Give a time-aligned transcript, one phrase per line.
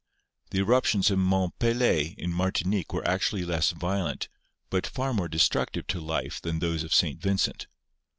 [0.49, 4.29] The eruptions of Mont Pelee in Martinique were actu ally less violent,
[4.71, 7.21] but far more destructive to life than those of St.
[7.21, 7.67] Vincent.